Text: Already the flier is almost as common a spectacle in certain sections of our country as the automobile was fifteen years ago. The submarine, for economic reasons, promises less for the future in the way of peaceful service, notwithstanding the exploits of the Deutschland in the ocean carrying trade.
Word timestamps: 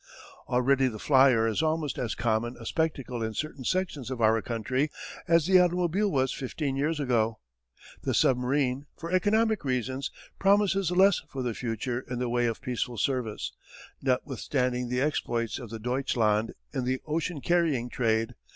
Already 0.47 0.87
the 0.87 0.97
flier 0.97 1.45
is 1.47 1.61
almost 1.61 1.99
as 1.99 2.15
common 2.15 2.57
a 2.57 2.65
spectacle 2.65 3.21
in 3.21 3.35
certain 3.35 3.63
sections 3.63 4.09
of 4.09 4.19
our 4.19 4.41
country 4.41 4.89
as 5.27 5.45
the 5.45 5.59
automobile 5.59 6.11
was 6.11 6.33
fifteen 6.33 6.75
years 6.75 6.99
ago. 6.99 7.37
The 8.01 8.15
submarine, 8.15 8.87
for 8.97 9.11
economic 9.11 9.63
reasons, 9.63 10.09
promises 10.39 10.89
less 10.89 11.21
for 11.29 11.43
the 11.43 11.53
future 11.53 11.99
in 11.99 12.17
the 12.17 12.29
way 12.29 12.47
of 12.47 12.61
peaceful 12.63 12.97
service, 12.97 13.51
notwithstanding 14.01 14.89
the 14.89 15.01
exploits 15.01 15.59
of 15.59 15.69
the 15.69 15.77
Deutschland 15.77 16.55
in 16.73 16.83
the 16.83 16.99
ocean 17.05 17.39
carrying 17.39 17.87
trade. 17.87 18.33